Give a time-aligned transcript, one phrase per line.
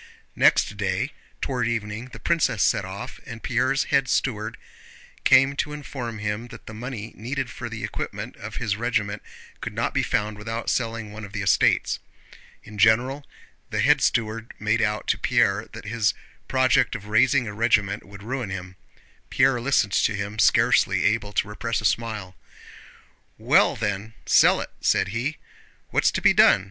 [0.35, 4.57] Next day toward evening the princess set off, and Pierre's head steward
[5.23, 9.21] came to inform him that the money needed for the equipment of his regiment
[9.59, 11.99] could not be found without selling one of the estates.
[12.63, 13.27] In general
[13.69, 16.15] the head steward made out to Pierre that his
[16.47, 18.77] project of raising a regiment would ruin him.
[19.29, 22.35] Pierre listened to him, scarcely able to repress a smile.
[23.37, 25.37] "Well then, sell it," said he.
[25.91, 26.59] "What's to be done?